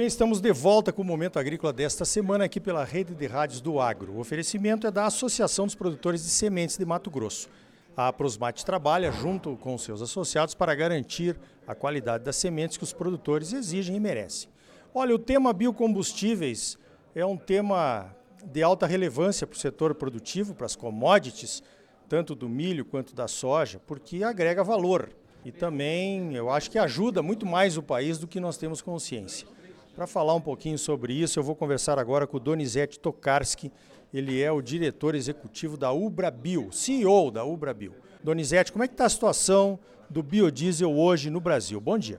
bem, 0.00 0.06
estamos 0.06 0.40
de 0.40 0.50
volta 0.50 0.94
com 0.94 1.02
o 1.02 1.04
Momento 1.04 1.38
Agrícola 1.38 1.74
desta 1.74 2.06
semana 2.06 2.44
aqui 2.46 2.58
pela 2.58 2.84
Rede 2.84 3.14
de 3.14 3.26
Rádios 3.26 3.60
do 3.60 3.78
Agro. 3.78 4.14
O 4.14 4.18
oferecimento 4.18 4.86
é 4.86 4.90
da 4.90 5.04
Associação 5.04 5.66
dos 5.66 5.74
Produtores 5.74 6.24
de 6.24 6.30
Sementes 6.30 6.78
de 6.78 6.86
Mato 6.86 7.10
Grosso. 7.10 7.50
A 7.94 8.10
Prosmate 8.10 8.64
trabalha 8.64 9.12
junto 9.12 9.58
com 9.58 9.76
seus 9.76 10.00
associados 10.00 10.54
para 10.54 10.74
garantir 10.74 11.38
a 11.66 11.74
qualidade 11.74 12.24
das 12.24 12.36
sementes 12.36 12.78
que 12.78 12.82
os 12.82 12.94
produtores 12.94 13.52
exigem 13.52 13.94
e 13.94 14.00
merecem. 14.00 14.48
Olha, 14.94 15.14
o 15.14 15.18
tema 15.18 15.52
biocombustíveis 15.52 16.78
é 17.14 17.26
um 17.26 17.36
tema 17.36 18.16
de 18.42 18.62
alta 18.62 18.86
relevância 18.86 19.46
para 19.46 19.56
o 19.56 19.60
setor 19.60 19.94
produtivo, 19.94 20.54
para 20.54 20.64
as 20.64 20.74
commodities, 20.74 21.62
tanto 22.08 22.34
do 22.34 22.48
milho 22.48 22.86
quanto 22.86 23.14
da 23.14 23.28
soja, 23.28 23.78
porque 23.86 24.24
agrega 24.24 24.64
valor. 24.64 25.10
E 25.44 25.52
também 25.52 26.34
eu 26.34 26.48
acho 26.48 26.70
que 26.70 26.78
ajuda 26.78 27.22
muito 27.22 27.44
mais 27.44 27.76
o 27.76 27.82
país 27.82 28.16
do 28.16 28.26
que 28.26 28.40
nós 28.40 28.56
temos 28.56 28.80
consciência. 28.80 29.59
Para 30.00 30.06
falar 30.06 30.34
um 30.34 30.40
pouquinho 30.40 30.78
sobre 30.78 31.12
isso, 31.12 31.38
eu 31.38 31.42
vou 31.42 31.54
conversar 31.54 31.98
agora 31.98 32.26
com 32.26 32.38
o 32.38 32.40
Donizete 32.40 32.98
Tokarski. 32.98 33.70
Ele 34.14 34.40
é 34.40 34.50
o 34.50 34.62
diretor 34.62 35.14
executivo 35.14 35.76
da 35.76 35.92
Ubrabio, 35.92 36.72
CEO 36.72 37.30
da 37.30 37.44
Ubrabio. 37.44 37.92
Donizete, 38.24 38.72
como 38.72 38.82
é 38.82 38.88
que 38.88 38.94
está 38.94 39.04
a 39.04 39.10
situação 39.10 39.78
do 40.08 40.22
biodiesel 40.22 40.90
hoje 40.90 41.28
no 41.28 41.38
Brasil? 41.38 41.78
Bom 41.82 41.98
dia. 41.98 42.18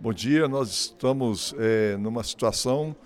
Bom 0.00 0.14
dia, 0.14 0.48
nós 0.48 0.70
estamos 0.70 1.54
é, 1.58 1.94
numa 1.98 2.24
situação 2.24 2.96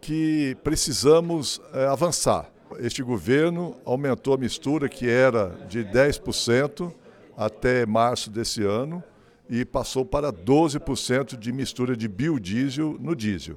que 0.00 0.56
precisamos 0.62 1.60
é, 1.74 1.86
avançar. 1.86 2.48
Este 2.78 3.02
governo 3.02 3.76
aumentou 3.84 4.34
a 4.34 4.38
mistura 4.38 4.88
que 4.88 5.10
era 5.10 5.48
de 5.68 5.84
10% 5.84 6.94
até 7.36 7.84
março 7.84 8.30
desse 8.30 8.62
ano 8.62 9.02
e 9.48 9.64
passou 9.64 10.04
para 10.04 10.32
12% 10.32 11.36
de 11.36 11.52
mistura 11.52 11.96
de 11.96 12.08
biodiesel 12.08 12.96
no 13.00 13.14
diesel. 13.14 13.56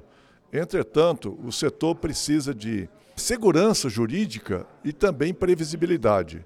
Entretanto, 0.52 1.38
o 1.44 1.52
setor 1.52 1.94
precisa 1.94 2.54
de 2.54 2.88
segurança 3.16 3.88
jurídica 3.88 4.66
e 4.84 4.92
também 4.92 5.32
previsibilidade. 5.32 6.44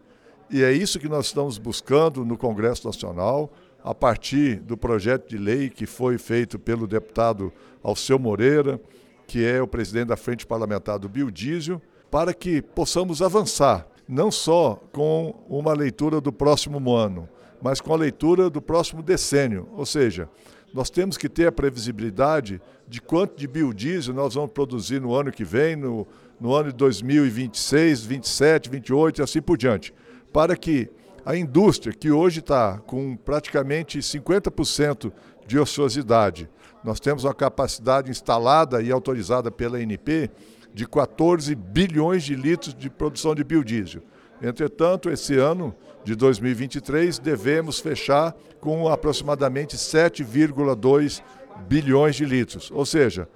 E 0.51 0.62
é 0.62 0.73
isso 0.73 0.98
que 0.98 1.09
nós 1.09 1.27
estamos 1.27 1.56
buscando 1.59 2.25
no 2.25 2.36
Congresso 2.36 2.86
Nacional, 2.86 3.51
a 3.83 3.95
partir 3.95 4.61
do 4.61 4.77
projeto 4.77 5.28
de 5.28 5.36
lei 5.36 5.69
que 5.69 5.86
foi 5.86 6.17
feito 6.17 6.58
pelo 6.58 6.86
deputado 6.86 7.53
Alceu 7.83 8.19
Moreira, 8.19 8.81
que 9.27 9.45
é 9.45 9.61
o 9.61 9.67
presidente 9.67 10.08
da 10.08 10.17
Frente 10.17 10.47
Parlamentar 10.47 10.98
do 10.98 11.08
Biodiesel, 11.08 11.81
para 12.11 12.33
que 12.33 12.62
possamos 12.62 13.20
avançar, 13.20 13.86
não 14.08 14.31
só 14.31 14.83
com 14.92 15.34
uma 15.48 15.73
leitura 15.75 16.20
do 16.20 16.33
próximo 16.33 16.95
ano, 16.95 17.29
mas 17.65 17.81
com 17.81 17.95
a 17.95 17.97
leitura 17.97 18.51
do 18.51 18.61
próximo 18.61 19.03
decênio. 19.03 19.67
Ou 19.73 19.87
seja, 19.87 20.29
nós 20.75 20.91
temos 20.91 21.17
que 21.17 21.31
ter 21.31 21.47
a 21.47 21.53
previsibilidade 21.53 22.61
de 22.87 23.01
quanto 23.01 23.39
de 23.39 23.48
biodiesel 23.48 24.12
nós 24.12 24.34
vamos 24.34 24.51
produzir 24.51 25.01
no 25.01 25.15
ano 25.15 25.33
que 25.33 25.45
vem, 25.45 25.75
no, 25.75 26.07
no 26.39 26.55
ano 26.55 26.70
de 26.70 26.77
2026, 26.77 28.05
27, 28.05 28.69
28 28.69 29.19
e 29.19 29.25
assim 29.25 29.41
por 29.41 29.57
diante, 29.57 29.95
para 30.31 30.55
que 30.55 30.91
a 31.25 31.35
indústria, 31.35 31.95
que 31.95 32.11
hoje 32.11 32.41
está 32.41 32.81
com 32.81 33.17
praticamente 33.17 33.98
50% 33.98 35.11
de 35.47 35.59
ociosidade, 35.59 36.51
nós 36.85 37.01
temos 37.01 37.25
uma 37.25 37.33
capacidade 37.33 38.11
instalada 38.11 38.83
e 38.83 38.92
autorizada 38.92 39.51
pela 39.51 39.79
ANP 39.79 40.31
de 40.75 40.87
14 40.87 41.55
bilhões 41.55 42.25
de 42.25 42.35
litros 42.35 42.75
de 42.75 42.91
produção 42.91 43.35
de 43.35 43.42
biodiesel. 43.42 44.03
Entretanto, 44.45 45.09
esse 45.09 45.39
ano 45.39 45.75
de 46.05 46.14
2023 46.14 47.19
devemos 47.19 47.81
fechar 47.81 48.37
com 48.61 48.86
aproximadamente 48.89 49.74
7,2 49.74 51.23
bilhões 51.67 52.14
de 52.14 52.27
litros, 52.27 52.70
ou 52.70 52.85
seja, 52.85 53.27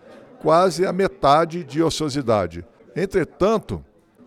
quase 0.42 0.84
a 0.84 0.92
metade 0.92 1.64
de 1.64 1.82
ociosidade. 1.82 2.62
Entretanto, 2.94 3.82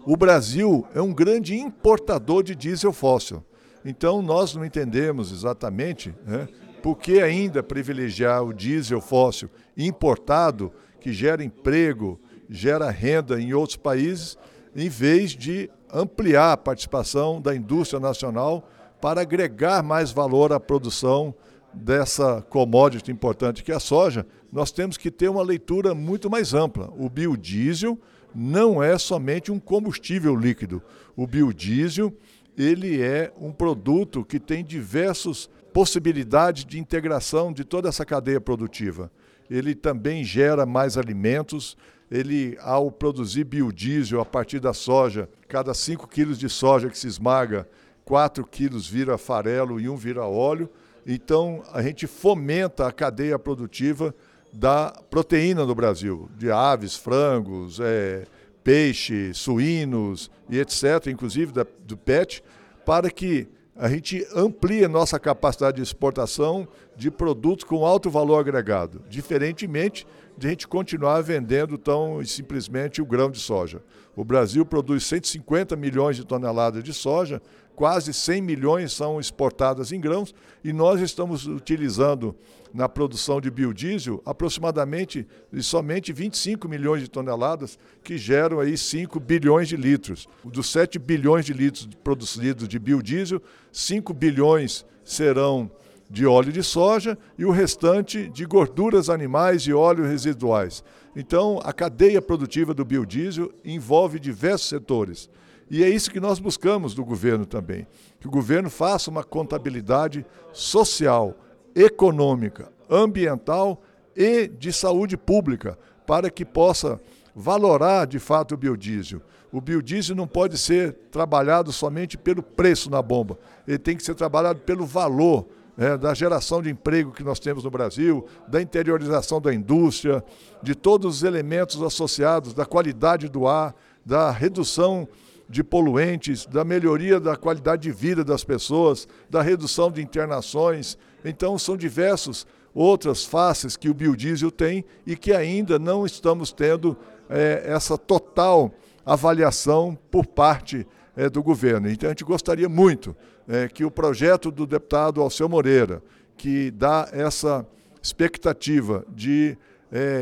o 0.07 0.17
Brasil 0.17 0.83
é 0.95 1.01
um 1.01 1.13
grande 1.13 1.55
importador 1.55 2.41
de 2.41 2.55
diesel 2.55 2.91
fóssil. 2.91 3.43
Então, 3.85 4.19
nós 4.23 4.55
não 4.55 4.65
entendemos 4.65 5.31
exatamente 5.31 6.15
né, 6.25 6.47
por 6.81 6.97
que 6.97 7.21
ainda 7.21 7.61
privilegiar 7.61 8.43
o 8.43 8.53
diesel 8.53 9.01
fóssil 9.01 9.51
importado, 9.77 10.71
que 10.99 11.13
gera 11.13 11.43
emprego, 11.43 12.19
gera 12.49 12.89
renda 12.89 13.39
em 13.39 13.53
outros 13.53 13.77
países, 13.77 14.35
em 14.75 14.89
vez 14.89 15.31
de 15.31 15.69
ampliar 15.91 16.53
a 16.53 16.57
participação 16.57 17.41
da 17.41 17.55
indústria 17.55 17.99
nacional 17.99 18.67
para 19.01 19.21
agregar 19.21 19.83
mais 19.83 20.11
valor 20.11 20.53
à 20.53 20.59
produção 20.59 21.33
dessa 21.73 22.41
commodity 22.49 23.11
importante 23.11 23.63
que 23.63 23.71
é 23.71 23.75
a 23.75 23.79
soja, 23.79 24.25
nós 24.51 24.71
temos 24.71 24.97
que 24.97 25.09
ter 25.09 25.29
uma 25.29 25.41
leitura 25.41 25.95
muito 25.95 26.29
mais 26.29 26.53
ampla. 26.53 26.91
O 26.97 27.09
biodiesel 27.09 27.97
não 28.33 28.81
é 28.81 28.97
somente 28.97 29.51
um 29.51 29.59
combustível 29.59 30.35
líquido. 30.35 30.81
O 31.15 31.25
biodiesel, 31.25 32.13
ele 32.57 33.01
é 33.01 33.31
um 33.39 33.51
produto 33.51 34.23
que 34.25 34.39
tem 34.39 34.63
diversas 34.63 35.49
possibilidades 35.73 36.65
de 36.65 36.79
integração 36.79 37.51
de 37.51 37.63
toda 37.63 37.89
essa 37.89 38.05
cadeia 38.05 38.41
produtiva. 38.41 39.11
Ele 39.49 39.73
também 39.73 40.23
gera 40.23 40.65
mais 40.65 40.97
alimentos, 40.97 41.77
ele, 42.11 42.57
ao 42.59 42.91
produzir 42.91 43.45
biodiesel 43.45 44.19
a 44.19 44.25
partir 44.25 44.59
da 44.59 44.73
soja, 44.73 45.29
cada 45.47 45.73
5 45.73 46.09
quilos 46.09 46.37
de 46.37 46.49
soja 46.49 46.89
que 46.89 46.97
se 46.97 47.07
esmaga, 47.07 47.65
4 48.03 48.45
quilos 48.45 48.85
vira 48.85 49.17
farelo 49.17 49.79
e 49.79 49.87
um 49.87 49.95
vira 49.95 50.25
óleo. 50.25 50.69
Então, 51.07 51.63
a 51.71 51.81
gente 51.81 52.05
fomenta 52.05 52.85
a 52.85 52.91
cadeia 52.91 53.39
produtiva 53.39 54.13
da 54.51 54.91
proteína 55.09 55.65
no 55.65 55.73
Brasil, 55.73 56.29
de 56.37 56.51
aves, 56.51 56.97
frangos, 56.97 57.79
é, 57.79 58.25
peixe, 58.61 59.33
suínos 59.33 60.29
e 60.49 60.59
etc., 60.59 61.07
inclusive 61.07 61.53
da, 61.53 61.65
do 61.85 61.95
PET, 61.95 62.43
para 62.85 63.09
que 63.09 63.47
a 63.75 63.87
gente 63.89 64.25
amplie 64.35 64.83
a 64.83 64.89
nossa 64.89 65.19
capacidade 65.19 65.77
de 65.77 65.83
exportação 65.83 66.67
de 66.95 67.09
produtos 67.09 67.63
com 67.63 67.85
alto 67.85 68.09
valor 68.09 68.39
agregado, 68.39 69.01
diferentemente 69.09 70.05
de 70.37 70.47
a 70.47 70.49
gente 70.49 70.67
continuar 70.67 71.21
vendendo 71.21 71.77
tão 71.77 72.23
simplesmente 72.25 73.01
o 73.01 73.05
grão 73.05 73.29
de 73.29 73.39
soja. 73.39 73.81
O 74.15 74.25
Brasil 74.25 74.65
produz 74.65 75.05
150 75.05 75.75
milhões 75.75 76.15
de 76.15 76.25
toneladas 76.25 76.83
de 76.83 76.93
soja, 76.93 77.41
quase 77.81 78.13
100 78.13 78.43
milhões 78.43 78.93
são 78.93 79.19
exportadas 79.19 79.91
em 79.91 79.99
grãos 79.99 80.35
e 80.63 80.71
nós 80.71 81.01
estamos 81.01 81.47
utilizando 81.47 82.35
na 82.71 82.87
produção 82.87 83.41
de 83.41 83.49
biodiesel 83.49 84.21
aproximadamente 84.23 85.27
e 85.51 85.63
somente 85.63 86.13
25 86.13 86.69
milhões 86.69 87.01
de 87.01 87.09
toneladas, 87.09 87.79
que 88.03 88.19
geram 88.19 88.59
aí 88.59 88.77
5 88.77 89.19
bilhões 89.19 89.67
de 89.67 89.77
litros. 89.77 90.27
Dos 90.45 90.71
7 90.71 90.99
bilhões 90.99 91.43
de 91.43 91.53
litros 91.53 91.89
produzidos 92.03 92.67
de 92.67 92.77
biodiesel, 92.77 93.41
5 93.71 94.13
bilhões 94.13 94.85
serão 95.03 95.71
de 96.07 96.27
óleo 96.27 96.51
de 96.51 96.61
soja 96.61 97.17
e 97.35 97.45
o 97.45 97.49
restante 97.49 98.29
de 98.29 98.45
gorduras 98.45 99.09
animais 99.09 99.63
e 99.63 99.73
óleos 99.73 100.07
residuais. 100.07 100.83
Então, 101.15 101.59
a 101.63 101.73
cadeia 101.73 102.21
produtiva 102.21 102.75
do 102.75 102.85
biodiesel 102.85 103.51
envolve 103.65 104.19
diversos 104.19 104.69
setores. 104.69 105.31
E 105.73 105.85
é 105.85 105.89
isso 105.89 106.11
que 106.11 106.19
nós 106.19 106.37
buscamos 106.37 106.93
do 106.93 107.05
governo 107.05 107.45
também: 107.45 107.87
que 108.19 108.27
o 108.27 108.31
governo 108.31 108.69
faça 108.69 109.09
uma 109.09 109.23
contabilidade 109.23 110.25
social, 110.51 111.33
econômica, 111.73 112.69
ambiental 112.89 113.81
e 114.13 114.49
de 114.49 114.73
saúde 114.73 115.15
pública, 115.15 115.79
para 116.05 116.29
que 116.29 116.43
possa 116.43 116.99
valorar 117.33 118.05
de 118.05 118.19
fato 118.19 118.53
o 118.53 118.57
biodiesel. 118.57 119.21
O 119.49 119.61
biodiesel 119.61 120.13
não 120.13 120.27
pode 120.27 120.57
ser 120.57 120.91
trabalhado 121.09 121.71
somente 121.71 122.17
pelo 122.17 122.43
preço 122.43 122.91
na 122.91 123.01
bomba, 123.01 123.39
ele 123.65 123.77
tem 123.77 123.95
que 123.95 124.03
ser 124.03 124.13
trabalhado 124.13 124.59
pelo 124.59 124.85
valor 124.85 125.47
é, 125.77 125.97
da 125.97 126.13
geração 126.13 126.61
de 126.61 126.69
emprego 126.69 127.13
que 127.13 127.23
nós 127.23 127.39
temos 127.39 127.63
no 127.63 127.71
Brasil, 127.71 128.25
da 128.45 128.61
interiorização 128.61 129.39
da 129.39 129.53
indústria, 129.53 130.21
de 130.61 130.75
todos 130.75 131.17
os 131.17 131.23
elementos 131.23 131.81
associados, 131.81 132.53
da 132.53 132.65
qualidade 132.65 133.29
do 133.29 133.47
ar, 133.47 133.73
da 134.05 134.31
redução 134.31 135.07
de 135.51 135.63
poluentes, 135.63 136.45
da 136.45 136.63
melhoria 136.63 137.19
da 137.19 137.35
qualidade 137.35 137.83
de 137.83 137.91
vida 137.91 138.23
das 138.23 138.41
pessoas, 138.41 139.05
da 139.29 139.41
redução 139.41 139.91
de 139.91 140.01
internações. 140.01 140.97
Então, 141.25 141.59
são 141.59 141.75
diversos 141.75 142.47
outras 142.73 143.25
faces 143.25 143.75
que 143.75 143.89
o 143.89 143.93
biodiesel 143.93 144.49
tem 144.49 144.85
e 145.05 145.13
que 145.15 145.33
ainda 145.33 145.77
não 145.77 146.05
estamos 146.05 146.53
tendo 146.53 146.97
é, 147.29 147.63
essa 147.65 147.97
total 147.97 148.73
avaliação 149.05 149.97
por 150.09 150.25
parte 150.25 150.87
é, 151.17 151.29
do 151.29 151.43
governo. 151.43 151.89
Então, 151.89 152.07
a 152.07 152.13
gente 152.13 152.23
gostaria 152.23 152.69
muito 152.69 153.13
é, 153.45 153.67
que 153.67 153.83
o 153.83 153.91
projeto 153.91 154.49
do 154.49 154.65
deputado 154.65 155.21
Alceu 155.21 155.49
Moreira, 155.49 156.01
que 156.37 156.71
dá 156.71 157.09
essa 157.11 157.67
expectativa 158.01 159.05
de 159.09 159.57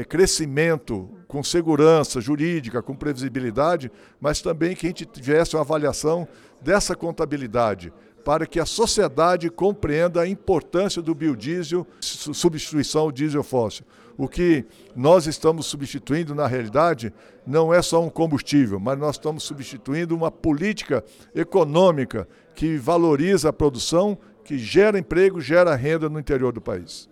crescimento 0.09 1.07
com 1.29 1.43
segurança 1.43 2.19
jurídica, 2.19 2.81
com 2.81 2.95
previsibilidade, 2.95 3.91
mas 4.19 4.41
também 4.41 4.75
que 4.75 4.87
a 4.87 4.89
gente 4.89 5.05
tivesse 5.05 5.55
uma 5.55 5.61
avaliação 5.61 6.27
dessa 6.59 6.95
contabilidade 6.95 7.93
para 8.25 8.47
que 8.47 8.59
a 8.59 8.65
sociedade 8.65 9.47
compreenda 9.47 10.21
a 10.21 10.27
importância 10.27 11.03
do 11.03 11.13
biodiesel, 11.13 11.85
substituição 12.01 13.03
ao 13.03 13.11
diesel 13.11 13.43
fóssil. 13.43 13.85
O 14.17 14.27
que 14.27 14.65
nós 14.95 15.27
estamos 15.27 15.67
substituindo, 15.67 16.33
na 16.33 16.47
realidade, 16.47 17.13
não 17.45 17.71
é 17.71 17.81
só 17.83 18.03
um 18.03 18.09
combustível, 18.09 18.79
mas 18.79 18.97
nós 18.97 19.15
estamos 19.15 19.43
substituindo 19.43 20.15
uma 20.15 20.31
política 20.31 21.05
econômica 21.33 22.27
que 22.55 22.75
valoriza 22.75 23.49
a 23.49 23.53
produção, 23.53 24.17
que 24.43 24.57
gera 24.57 24.97
emprego, 24.97 25.39
gera 25.39 25.75
renda 25.75 26.09
no 26.09 26.19
interior 26.19 26.51
do 26.51 26.59
país. 26.59 27.07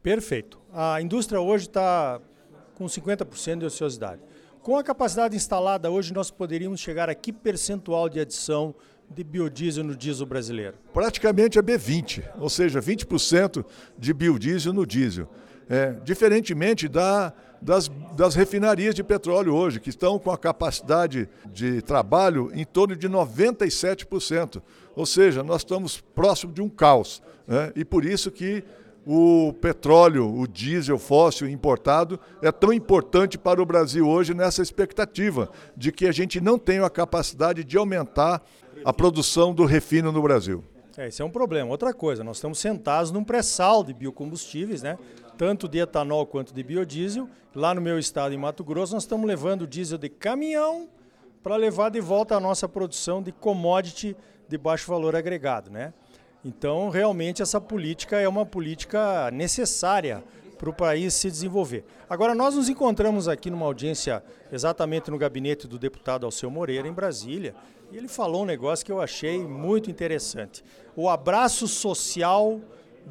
Perfeito. 0.00 0.60
A 0.72 1.02
indústria 1.02 1.40
hoje 1.40 1.66
está 1.66 2.20
com 2.78 2.86
50% 2.86 3.58
de 3.58 3.66
ociosidade. 3.66 4.22
Com 4.62 4.76
a 4.76 4.84
capacidade 4.84 5.36
instalada 5.36 5.90
hoje, 5.90 6.14
nós 6.14 6.30
poderíamos 6.30 6.80
chegar 6.80 7.10
a 7.10 7.14
que 7.14 7.32
percentual 7.32 8.08
de 8.08 8.20
adição 8.20 8.74
de 9.10 9.24
biodiesel 9.24 9.82
no 9.82 9.96
diesel 9.96 10.26
brasileiro? 10.26 10.76
Praticamente 10.92 11.58
a 11.58 11.62
B20, 11.62 12.22
ou 12.38 12.48
seja, 12.48 12.80
20% 12.80 13.64
de 13.98 14.12
biodiesel 14.12 14.72
no 14.72 14.86
diesel. 14.86 15.28
É, 15.70 15.92
diferentemente 16.02 16.88
da, 16.88 17.32
das, 17.60 17.90
das 18.16 18.34
refinarias 18.34 18.94
de 18.94 19.02
petróleo 19.02 19.54
hoje, 19.54 19.80
que 19.80 19.90
estão 19.90 20.18
com 20.18 20.30
a 20.30 20.38
capacidade 20.38 21.28
de 21.46 21.82
trabalho 21.82 22.50
em 22.54 22.64
torno 22.64 22.96
de 22.96 23.08
97%. 23.08 24.62
Ou 24.94 25.04
seja, 25.04 25.42
nós 25.42 25.60
estamos 25.60 26.00
próximo 26.14 26.52
de 26.52 26.62
um 26.62 26.68
caos. 26.68 27.22
Né? 27.46 27.72
E 27.76 27.84
por 27.84 28.04
isso 28.04 28.30
que 28.30 28.64
o 29.10 29.54
petróleo, 29.54 30.30
o 30.38 30.46
diesel 30.46 30.98
fóssil 30.98 31.48
importado 31.48 32.20
é 32.42 32.52
tão 32.52 32.74
importante 32.74 33.38
para 33.38 33.62
o 33.62 33.64
Brasil 33.64 34.06
hoje 34.06 34.34
nessa 34.34 34.60
expectativa 34.60 35.50
de 35.74 35.90
que 35.90 36.06
a 36.06 36.12
gente 36.12 36.42
não 36.42 36.58
tenha 36.58 36.84
a 36.84 36.90
capacidade 36.90 37.64
de 37.64 37.78
aumentar 37.78 38.42
a 38.84 38.92
produção 38.92 39.54
do 39.54 39.64
refino 39.64 40.12
no 40.12 40.20
Brasil. 40.20 40.62
É, 40.94 41.08
esse 41.08 41.22
é 41.22 41.24
um 41.24 41.30
problema. 41.30 41.70
Outra 41.70 41.94
coisa, 41.94 42.22
nós 42.22 42.36
estamos 42.36 42.58
sentados 42.58 43.10
num 43.10 43.24
pré-sal 43.24 43.82
de 43.82 43.94
biocombustíveis, 43.94 44.82
né? 44.82 44.98
tanto 45.38 45.66
de 45.66 45.78
etanol 45.78 46.26
quanto 46.26 46.52
de 46.52 46.62
biodiesel. 46.62 47.30
Lá 47.54 47.74
no 47.74 47.80
meu 47.80 47.98
estado, 47.98 48.34
em 48.34 48.38
Mato 48.38 48.62
Grosso, 48.62 48.92
nós 48.92 49.04
estamos 49.04 49.26
levando 49.26 49.66
diesel 49.66 49.96
de 49.96 50.10
caminhão 50.10 50.86
para 51.42 51.56
levar 51.56 51.88
de 51.88 52.00
volta 52.00 52.36
a 52.36 52.40
nossa 52.40 52.68
produção 52.68 53.22
de 53.22 53.32
commodity 53.32 54.14
de 54.46 54.58
baixo 54.58 54.86
valor 54.86 55.16
agregado. 55.16 55.70
Né? 55.70 55.94
Então, 56.48 56.88
realmente, 56.88 57.42
essa 57.42 57.60
política 57.60 58.18
é 58.18 58.26
uma 58.26 58.46
política 58.46 59.30
necessária 59.30 60.24
para 60.56 60.70
o 60.70 60.72
país 60.72 61.12
se 61.12 61.30
desenvolver. 61.30 61.84
Agora, 62.08 62.34
nós 62.34 62.54
nos 62.54 62.70
encontramos 62.70 63.28
aqui 63.28 63.50
numa 63.50 63.66
audiência 63.66 64.24
exatamente 64.50 65.10
no 65.10 65.18
gabinete 65.18 65.68
do 65.68 65.78
deputado 65.78 66.24
Alceu 66.24 66.50
Moreira, 66.50 66.88
em 66.88 66.92
Brasília, 66.92 67.54
e 67.92 67.98
ele 67.98 68.08
falou 68.08 68.44
um 68.44 68.46
negócio 68.46 68.84
que 68.84 68.90
eu 68.90 68.98
achei 68.98 69.46
muito 69.46 69.90
interessante. 69.90 70.64
O 70.96 71.06
abraço 71.06 71.68
social 71.68 72.62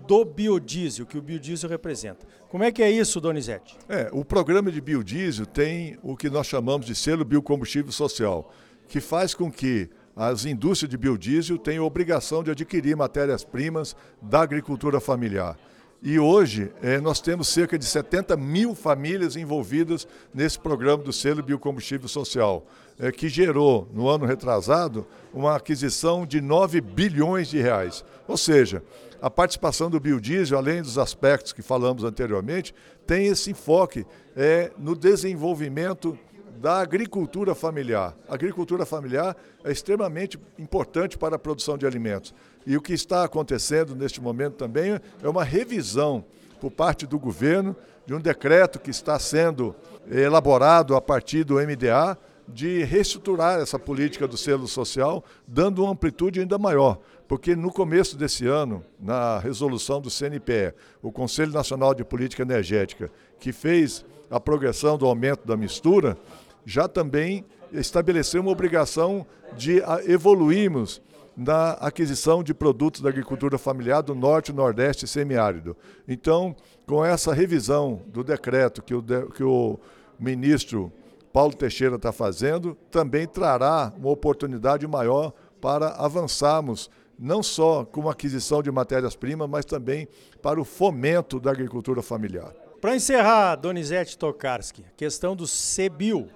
do 0.07 0.25
biodiesel, 0.25 1.05
que 1.05 1.19
o 1.19 1.21
biodiesel 1.21 1.69
representa. 1.69 2.25
Como 2.49 2.63
é 2.63 2.71
que 2.71 2.81
é 2.81 2.89
isso, 2.89 3.21
Donizete? 3.21 3.77
É, 3.87 4.09
o 4.11 4.25
programa 4.25 4.71
de 4.71 4.81
biodiesel 4.81 5.45
tem 5.45 5.95
o 6.01 6.17
que 6.17 6.27
nós 6.27 6.47
chamamos 6.47 6.87
de 6.87 6.95
selo 6.95 7.23
biocombustível 7.23 7.91
social, 7.91 8.51
que 8.87 8.99
faz 8.99 9.35
com 9.35 9.51
que 9.51 9.91
as 10.17 10.45
indústrias 10.45 10.89
de 10.89 10.97
biodiesel 10.97 11.59
têm 11.59 11.79
obrigação 11.79 12.43
de 12.43 12.49
adquirir 12.49 12.97
matérias-primas 12.97 13.95
da 14.19 14.41
agricultura 14.41 14.99
familiar. 14.99 15.55
E 16.01 16.17
hoje 16.17 16.71
eh, 16.81 16.99
nós 16.99 17.21
temos 17.21 17.47
cerca 17.47 17.77
de 17.77 17.85
70 17.85 18.35
mil 18.35 18.73
famílias 18.73 19.35
envolvidas 19.35 20.07
nesse 20.33 20.57
programa 20.57 21.03
do 21.03 21.13
selo 21.13 21.43
biocombustível 21.43 22.07
social, 22.07 22.65
eh, 22.99 23.11
que 23.11 23.29
gerou, 23.29 23.87
no 23.93 24.07
ano 24.07 24.25
retrasado, 24.25 25.05
uma 25.31 25.55
aquisição 25.55 26.25
de 26.25 26.41
9 26.41 26.81
bilhões 26.81 27.47
de 27.47 27.59
reais. 27.59 28.03
Ou 28.27 28.37
seja, 28.37 28.83
a 29.21 29.29
participação 29.29 29.89
do 29.89 29.99
biodiesel, 29.99 30.57
além 30.57 30.81
dos 30.81 30.97
aspectos 30.97 31.53
que 31.53 31.61
falamos 31.61 32.03
anteriormente, 32.03 32.73
tem 33.05 33.27
esse 33.27 33.51
enfoque 33.51 34.05
eh, 34.35 34.71
no 34.77 34.95
desenvolvimento 34.95 36.17
da 36.57 36.79
agricultura 36.79 37.53
familiar. 37.53 38.15
A 38.27 38.33
agricultura 38.33 38.85
familiar 38.85 39.35
é 39.63 39.71
extremamente 39.71 40.39
importante 40.57 41.17
para 41.17 41.35
a 41.35 41.39
produção 41.39 41.77
de 41.77 41.85
alimentos. 41.85 42.33
E 42.65 42.75
o 42.75 42.81
que 42.81 42.93
está 42.93 43.23
acontecendo 43.23 43.95
neste 43.95 44.19
momento 44.19 44.55
também 44.55 44.99
é 45.21 45.29
uma 45.29 45.43
revisão 45.43 46.25
por 46.59 46.71
parte 46.71 47.05
do 47.05 47.19
governo 47.19 47.75
de 48.05 48.13
um 48.13 48.19
decreto 48.19 48.79
que 48.79 48.89
está 48.89 49.19
sendo 49.19 49.75
elaborado 50.09 50.95
a 50.95 51.01
partir 51.01 51.43
do 51.43 51.55
MDA 51.55 52.17
de 52.47 52.83
reestruturar 52.83 53.59
essa 53.59 53.77
política 53.77 54.27
do 54.27 54.37
selo 54.37 54.67
social, 54.67 55.23
dando 55.45 55.83
uma 55.83 55.91
amplitude 55.91 56.39
ainda 56.39 56.57
maior. 56.57 56.97
Porque 57.27 57.55
no 57.55 57.71
começo 57.71 58.15
desse 58.15 58.47
ano, 58.47 58.83
na 58.97 59.37
resolução 59.37 59.99
do 59.99 60.09
CNPE, 60.09 60.73
o 61.01 61.11
Conselho 61.11 61.51
Nacional 61.51 61.93
de 61.93 62.05
Política 62.05 62.43
Energética, 62.43 63.11
que 63.37 63.51
fez 63.51 64.05
a 64.31 64.39
progressão 64.39 64.97
do 64.97 65.05
aumento 65.05 65.45
da 65.45 65.57
mistura, 65.57 66.17
já 66.67 66.85
também 66.85 67.45
estabeleceu 67.71 68.41
uma 68.41 68.51
obrigação 68.51 69.25
de 69.55 69.81
evoluirmos 70.05 71.01
na 71.35 71.71
aquisição 71.73 72.43
de 72.43 72.53
produtos 72.53 72.99
da 72.99 73.07
agricultura 73.07 73.57
familiar 73.57 74.01
do 74.01 74.13
norte, 74.13 74.51
nordeste 74.51 75.05
e 75.05 75.07
semiárido. 75.07 75.77
Então, 76.05 76.53
com 76.85 77.05
essa 77.05 77.33
revisão 77.33 78.01
do 78.07 78.21
decreto 78.21 78.81
que 78.81 78.93
o, 78.93 79.01
que 79.29 79.43
o 79.43 79.79
ministro 80.19 80.91
Paulo 81.31 81.53
Teixeira 81.53 81.95
está 81.95 82.11
fazendo, 82.11 82.75
também 82.91 83.25
trará 83.25 83.93
uma 83.97 84.09
oportunidade 84.09 84.85
maior 84.85 85.31
para 85.61 85.91
avançarmos 85.91 86.89
não 87.17 87.41
só 87.41 87.85
com 87.85 88.09
a 88.09 88.11
aquisição 88.11 88.61
de 88.61 88.71
matérias-primas, 88.71 89.49
mas 89.49 89.63
também 89.63 90.05
para 90.41 90.59
o 90.59 90.65
fomento 90.65 91.39
da 91.39 91.49
agricultura 91.49 92.01
familiar. 92.01 92.53
Para 92.81 92.95
encerrar, 92.95 93.55
Donizete 93.55 94.17
Tokarski, 94.17 94.83
questão 94.95 95.35
do 95.35 95.45
CBIL, 95.45 96.27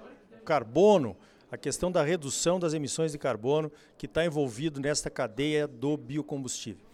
carbono, 0.42 1.16
a 1.50 1.56
questão 1.56 1.92
da 1.92 2.02
redução 2.02 2.58
das 2.58 2.72
emissões 2.72 3.12
de 3.12 3.18
carbono 3.18 3.70
que 3.98 4.06
está 4.06 4.24
envolvido 4.24 4.80
nesta 4.80 5.10
cadeia 5.10 5.66
do 5.66 5.96
biocombustível. 5.96 6.92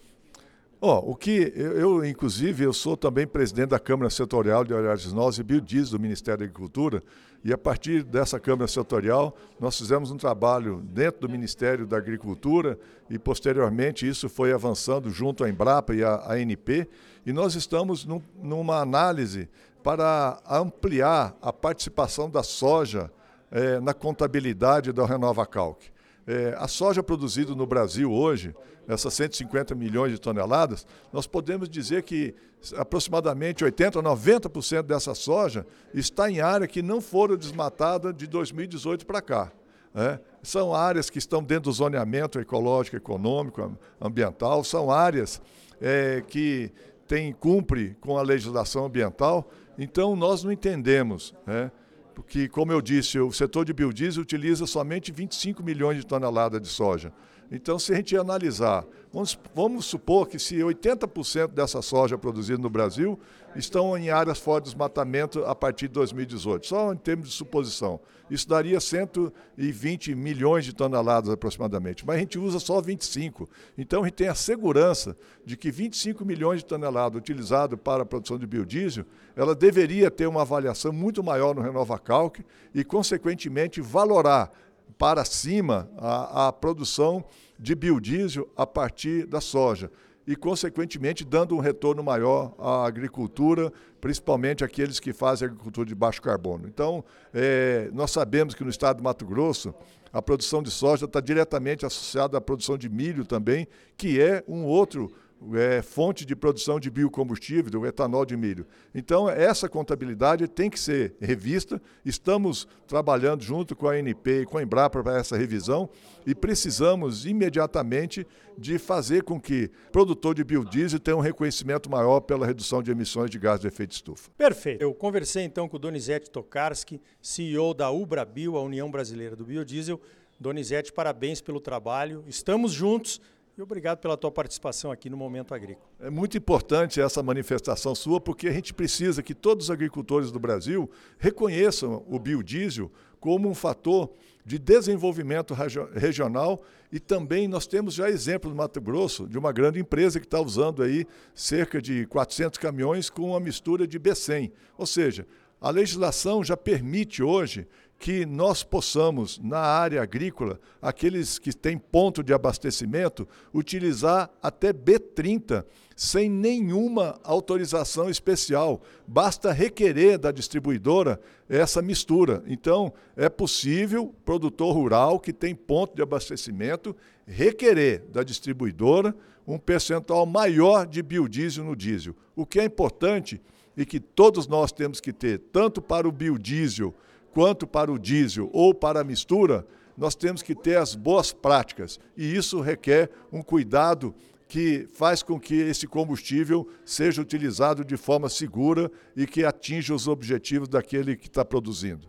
Oh, 0.81 1.11
o 1.11 1.15
que 1.15 1.51
eu, 1.55 1.73
eu, 1.73 2.05
inclusive, 2.05 2.63
eu 2.63 2.71
sou 2.71 2.95
também 2.95 3.27
presidente 3.27 3.71
da 3.71 3.79
Câmara 3.79 4.09
Setorial 4.09 4.63
de 4.63 4.73
Oleaginosas 4.73 5.37
e 5.37 5.43
Biodiesel 5.43 5.97
do 5.97 6.01
Ministério 6.01 6.39
da 6.39 6.45
Agricultura, 6.45 7.03
e 7.43 7.51
a 7.51 7.57
partir 7.57 8.01
dessa 8.01 8.39
Câmara 8.39 8.65
Setorial, 8.65 9.35
nós 9.59 9.77
fizemos 9.77 10.09
um 10.09 10.15
trabalho 10.15 10.81
dentro 10.85 11.21
do 11.21 11.29
Ministério 11.29 11.85
da 11.85 11.97
Agricultura 11.97 12.79
e, 13.09 13.19
posteriormente, 13.19 14.07
isso 14.07 14.29
foi 14.29 14.53
avançando 14.53 15.09
junto 15.09 15.43
à 15.43 15.49
Embrapa 15.49 15.93
e 15.93 16.01
à 16.01 16.31
ANP, 16.31 16.87
e 17.25 17.33
nós 17.33 17.55
estamos 17.55 18.05
num, 18.05 18.21
numa 18.41 18.79
análise 18.79 19.49
para 19.83 20.41
ampliar 20.49 21.35
a 21.41 21.51
participação 21.51 22.29
da 22.29 22.41
soja 22.41 23.11
é, 23.51 23.79
na 23.79 23.93
contabilidade 23.93 24.91
da 24.91 25.05
Renova 25.05 25.45
Calc. 25.45 25.83
É, 26.27 26.55
a 26.57 26.67
soja 26.67 27.01
produzida 27.01 27.55
no 27.55 27.65
Brasil 27.65 28.11
hoje, 28.11 28.53
essas 28.87 29.13
150 29.13 29.73
milhões 29.75 30.11
de 30.11 30.19
toneladas, 30.19 30.85
nós 31.11 31.27
podemos 31.27 31.69
dizer 31.69 32.03
que 32.03 32.35
aproximadamente 32.75 33.63
80% 33.63 33.99
a 33.99 34.03
90% 34.03 34.83
dessa 34.83 35.15
soja 35.15 35.65
está 35.93 36.29
em 36.29 36.41
área 36.41 36.67
que 36.67 36.81
não 36.81 36.99
foram 36.99 37.37
desmatadas 37.37 38.15
de 38.15 38.27
2018 38.27 39.05
para 39.05 39.21
cá. 39.21 39.51
É, 39.93 40.19
são 40.43 40.73
áreas 40.73 41.09
que 41.09 41.17
estão 41.17 41.41
dentro 41.41 41.63
do 41.63 41.71
zoneamento 41.71 42.39
ecológico, 42.39 42.95
econômico, 42.95 43.75
ambiental, 43.99 44.63
são 44.63 44.91
áreas 44.91 45.41
é, 45.81 46.23
que 46.27 46.71
tem, 47.07 47.33
cumpre 47.33 47.97
com 47.99 48.17
a 48.17 48.21
legislação 48.21 48.85
ambiental, 48.85 49.49
então 49.77 50.15
nós 50.15 50.43
não 50.43 50.51
entendemos. 50.51 51.33
É, 51.47 51.71
porque, 52.19 52.49
como 52.49 52.73
eu 52.73 52.81
disse, 52.81 53.17
o 53.17 53.31
setor 53.31 53.63
de 53.63 53.71
biodiesel 53.71 54.21
utiliza 54.21 54.67
somente 54.67 55.09
25 55.09 55.63
milhões 55.63 55.97
de 55.97 56.05
toneladas 56.05 56.61
de 56.61 56.67
soja. 56.67 57.13
Então, 57.51 57.79
se 57.79 57.91
a 57.91 57.95
gente 57.95 58.15
analisar, 58.15 58.85
vamos, 59.11 59.39
vamos 59.55 59.85
supor 59.85 60.27
que 60.27 60.37
se 60.37 60.55
80% 60.57 61.47
dessa 61.47 61.81
soja 61.81 62.17
produzida 62.17 62.61
no 62.61 62.69
Brasil 62.69 63.19
estão 63.55 63.97
em 63.97 64.11
áreas 64.11 64.37
fora 64.37 64.61
de 64.61 64.65
desmatamento 64.65 65.43
a 65.45 65.55
partir 65.55 65.87
de 65.87 65.95
2018, 65.95 66.67
só 66.67 66.93
em 66.93 66.97
termos 66.97 67.29
de 67.29 67.33
suposição. 67.33 67.99
Isso 68.29 68.47
daria 68.47 68.79
120 68.79 70.13
milhões 70.13 70.63
de 70.63 70.73
toneladas 70.73 71.31
aproximadamente, 71.31 72.05
mas 72.05 72.17
a 72.17 72.19
gente 72.19 72.37
usa 72.37 72.59
só 72.59 72.79
25. 72.79 73.49
Então, 73.75 74.01
a 74.01 74.05
gente 74.05 74.13
tem 74.13 74.27
a 74.27 74.35
segurança 74.35 75.17
de 75.43 75.57
que 75.57 75.71
25 75.71 76.23
milhões 76.23 76.59
de 76.59 76.65
toneladas 76.65 77.17
utilizadas 77.17 77.79
para 77.83 78.03
a 78.03 78.05
produção 78.05 78.37
de 78.37 78.45
biodiesel, 78.45 79.05
ela 79.35 79.55
deveria 79.55 80.11
ter 80.11 80.27
uma 80.27 80.41
avaliação 80.41 80.93
muito 80.93 81.23
maior 81.23 81.55
no 81.55 81.61
Renova 81.61 81.97
Calc 81.97 82.39
e, 82.75 82.83
consequentemente, 82.83 83.81
valorar 83.81 84.51
para 84.99 85.25
cima 85.25 85.89
a, 85.97 86.49
a 86.49 86.53
produção 86.53 87.23
de 87.57 87.73
biodiesel 87.73 88.47
a 88.55 88.67
partir 88.67 89.25
da 89.25 89.41
soja. 89.41 89.89
e, 90.29 90.35
consequentemente, 90.35 91.25
dando 91.25 91.55
um 91.55 91.59
retorno 91.59 92.03
maior 92.03 92.53
à 92.59 92.85
agricultura, 92.85 93.73
principalmente 93.99 94.63
aqueles 94.63 94.99
que 94.99 95.11
fazem 95.11 95.47
agricultura 95.47 95.87
de 95.87 95.95
baixo 95.95 96.21
carbono. 96.21 96.67
Então, 96.67 97.03
é, 97.33 97.89
nós 97.91 98.11
sabemos 98.11 98.53
que 98.53 98.63
no 98.63 98.69
estado 98.69 98.97
do 98.97 99.03
Mato 99.03 99.25
Grosso, 99.25 99.73
a 100.13 100.21
produção 100.21 100.61
de 100.61 100.69
soja 100.69 101.05
está 101.05 101.19
diretamente 101.19 101.83
associada 101.83 102.37
à 102.37 102.41
produção 102.41 102.77
de 102.77 102.87
milho 102.87 103.25
também, 103.25 103.67
que 103.97 104.21
é 104.21 104.43
um 104.47 104.65
outro 104.65 105.11
é, 105.53 105.81
fonte 105.81 106.25
de 106.25 106.35
produção 106.35 106.79
de 106.79 106.89
biocombustível, 106.89 107.71
do 107.71 107.85
etanol 107.85 108.25
de 108.25 108.35
milho. 108.35 108.65
Então, 108.93 109.29
essa 109.29 109.69
contabilidade 109.69 110.47
tem 110.47 110.69
que 110.69 110.79
ser 110.79 111.15
revista. 111.19 111.81
Estamos 112.03 112.67
trabalhando 112.87 113.43
junto 113.43 113.75
com 113.75 113.87
a 113.87 113.93
ANP 113.93 114.41
e 114.41 114.45
com 114.45 114.57
a 114.57 114.63
Embrapa 114.63 115.01
para 115.01 115.17
essa 115.17 115.37
revisão 115.37 115.89
e 116.25 116.35
precisamos 116.35 117.25
imediatamente 117.25 118.27
de 118.57 118.77
fazer 118.77 119.23
com 119.23 119.39
que 119.39 119.71
o 119.87 119.91
produtor 119.91 120.35
de 120.35 120.43
biodiesel 120.43 120.99
tenha 120.99 121.15
um 121.15 121.21
reconhecimento 121.21 121.89
maior 121.89 122.19
pela 122.19 122.45
redução 122.45 122.83
de 122.83 122.91
emissões 122.91 123.29
de 123.29 123.39
gás 123.39 123.59
de 123.59 123.67
efeito 123.67 123.91
de 123.91 123.95
estufa. 123.95 124.29
Perfeito. 124.37 124.81
Eu 124.81 124.93
conversei 124.93 125.43
então 125.43 125.67
com 125.69 125.77
o 125.77 125.79
Donizete 125.79 126.29
Tokarski, 126.29 127.01
CEO 127.21 127.73
da 127.73 127.89
Ubrabio, 127.89 128.57
a 128.57 128.61
União 128.61 128.91
Brasileira 128.91 129.35
do 129.35 129.45
Biodiesel. 129.45 129.99
Donizete, 130.39 130.91
parabéns 130.93 131.41
pelo 131.41 131.59
trabalho. 131.59 132.23
Estamos 132.27 132.71
juntos 132.71 133.19
e 133.59 133.61
obrigado 133.61 133.99
pela 133.99 134.15
tua 134.15 134.31
participação 134.31 134.89
aqui 134.89 135.09
no 135.09 135.17
Momento 135.17 135.53
Agrícola. 135.53 135.85
É 135.99 136.09
muito 136.09 136.37
importante 136.37 137.01
essa 137.01 137.21
manifestação 137.21 137.93
sua, 137.93 138.19
porque 138.19 138.47
a 138.47 138.53
gente 138.53 138.73
precisa 138.73 139.21
que 139.21 139.35
todos 139.35 139.65
os 139.65 139.71
agricultores 139.71 140.31
do 140.31 140.39
Brasil 140.39 140.89
reconheçam 141.17 142.03
o 142.07 142.17
biodiesel 142.17 142.89
como 143.19 143.49
um 143.49 143.53
fator 143.53 144.09
de 144.45 144.57
desenvolvimento 144.57 145.53
regional 145.93 146.61
e 146.91 146.99
também 146.99 147.47
nós 147.47 147.67
temos 147.67 147.93
já 147.93 148.09
exemplo 148.09 148.49
no 148.49 148.55
Mato 148.55 148.79
Grosso 148.79 149.27
de 149.27 149.37
uma 149.37 149.51
grande 149.51 149.79
empresa 149.79 150.19
que 150.19 150.25
está 150.25 150.39
usando 150.39 150.81
aí 150.81 151.05
cerca 151.35 151.81
de 151.81 152.05
400 152.07 152.57
caminhões 152.57 153.09
com 153.09 153.31
uma 153.31 153.39
mistura 153.39 153.85
de 153.85 153.99
B100. 153.99 154.51
Ou 154.77 154.87
seja, 154.87 155.27
a 155.59 155.69
legislação 155.69 156.41
já 156.41 156.55
permite 156.55 157.21
hoje 157.21 157.67
que 157.99 158.25
nós 158.25 158.63
possamos, 158.63 159.37
na 159.39 159.59
área 159.59 160.01
agrícola, 160.01 160.57
aqueles 160.81 161.37
que 161.37 161.51
têm 161.51 161.77
ponto 161.77 162.23
de 162.23 162.33
abastecimento, 162.33 163.27
utilizar 163.53 164.31
até 164.41 164.71
B30 164.71 165.65
sem 165.97 166.29
nenhuma 166.29 167.19
autorização 167.25 168.09
especial. 168.09 168.81
Basta 169.05 169.51
requerer 169.51 170.17
da 170.17 170.31
distribuidora 170.31 171.19
essa 171.49 171.81
mistura. 171.81 172.41
Então, 172.47 172.93
é 173.17 173.27
possível, 173.27 174.15
produtor 174.23 174.73
rural 174.73 175.19
que 175.19 175.33
tem 175.33 175.53
ponto 175.53 175.93
de 175.93 176.01
abastecimento, 176.01 176.95
requerer 177.27 178.05
da 178.13 178.23
distribuidora 178.23 179.13
um 179.45 179.59
percentual 179.59 180.25
maior 180.25 180.87
de 180.87 181.03
biodiesel 181.03 181.65
no 181.65 181.75
diesel. 181.75 182.15
O 182.33 182.45
que 182.45 182.61
é 182.61 182.63
importante 182.63 183.41
e 183.75 183.85
que 183.85 183.99
todos 183.99 184.47
nós 184.47 184.71
temos 184.71 185.01
que 185.01 185.11
ter, 185.11 185.39
tanto 185.51 185.81
para 185.81 186.07
o 186.07 186.13
biodiesel 186.13 186.95
quanto 187.33 187.67
para 187.67 187.91
o 187.91 187.99
diesel 187.99 188.49
ou 188.53 188.73
para 188.73 189.01
a 189.01 189.03
mistura, 189.03 189.65
nós 189.97 190.15
temos 190.15 190.41
que 190.41 190.55
ter 190.55 190.77
as 190.77 190.95
boas 190.95 191.31
práticas. 191.31 191.99
E 192.15 192.35
isso 192.35 192.61
requer 192.61 193.09
um 193.31 193.41
cuidado 193.41 194.15
que 194.47 194.87
faz 194.93 195.21
com 195.21 195.39
que 195.39 195.53
esse 195.53 195.85
combustível 195.85 196.67
seja 196.83 197.21
utilizado 197.21 197.85
de 197.85 197.95
forma 197.95 198.29
segura 198.29 198.91
e 199.15 199.27
que 199.27 199.45
atinja 199.45 199.93
os 199.93 200.07
objetivos 200.07 200.67
daquele 200.67 201.15
que 201.15 201.27
está 201.27 201.45
produzindo. 201.45 202.07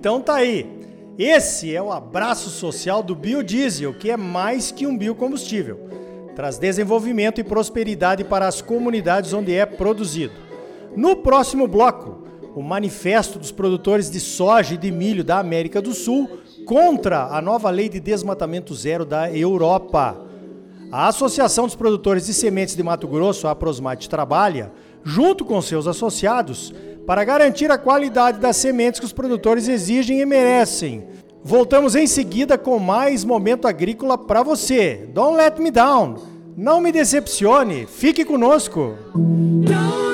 Então 0.00 0.18
tá 0.18 0.36
aí. 0.36 0.66
Esse 1.18 1.76
é 1.76 1.82
o 1.82 1.92
abraço 1.92 2.48
social 2.48 3.02
do 3.02 3.14
biodiesel, 3.14 3.92
que 3.92 4.10
é 4.10 4.16
mais 4.16 4.72
que 4.72 4.86
um 4.86 4.96
biocombustível. 4.96 5.78
Traz 6.34 6.56
desenvolvimento 6.56 7.38
e 7.38 7.44
prosperidade 7.44 8.24
para 8.24 8.48
as 8.48 8.62
comunidades 8.62 9.34
onde 9.34 9.54
é 9.54 9.66
produzido. 9.66 10.32
No 10.96 11.16
próximo 11.16 11.68
bloco, 11.68 12.22
o 12.56 12.62
manifesto 12.62 13.38
dos 13.38 13.52
produtores 13.52 14.10
de 14.10 14.20
soja 14.20 14.72
e 14.72 14.78
de 14.78 14.90
milho 14.90 15.22
da 15.22 15.38
América 15.38 15.82
do 15.82 15.92
Sul 15.92 16.30
contra 16.64 17.24
a 17.26 17.42
nova 17.42 17.68
lei 17.68 17.90
de 17.90 18.00
desmatamento 18.00 18.74
zero 18.74 19.04
da 19.04 19.30
Europa. 19.30 20.18
A 20.90 21.08
Associação 21.08 21.66
dos 21.66 21.76
Produtores 21.76 22.24
de 22.24 22.32
Sementes 22.32 22.74
de 22.74 22.82
Mato 22.82 23.06
Grosso, 23.06 23.46
a 23.46 23.54
Prosmate, 23.54 24.08
trabalha, 24.08 24.72
junto 25.04 25.44
com 25.44 25.60
seus 25.60 25.86
associados, 25.86 26.72
para 27.10 27.24
garantir 27.24 27.72
a 27.72 27.76
qualidade 27.76 28.38
das 28.38 28.56
sementes 28.56 29.00
que 29.00 29.04
os 29.04 29.12
produtores 29.12 29.66
exigem 29.66 30.20
e 30.20 30.24
merecem. 30.24 31.08
Voltamos 31.42 31.96
em 31.96 32.06
seguida 32.06 32.56
com 32.56 32.78
mais 32.78 33.24
momento 33.24 33.66
agrícola 33.66 34.16
para 34.16 34.44
você. 34.44 35.08
Don't 35.12 35.36
let 35.36 35.58
me 35.58 35.72
down. 35.72 36.18
Não 36.56 36.80
me 36.80 36.92
decepcione. 36.92 37.84
Fique 37.84 38.24
conosco. 38.24 38.96
Don't 39.12 40.09